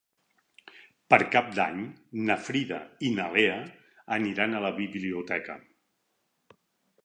[1.13, 1.83] Per Cap d'Any
[2.29, 3.61] na Frida i na Lea
[4.19, 5.63] aniran a la biblioteca.